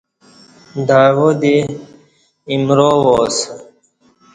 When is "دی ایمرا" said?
1.41-2.91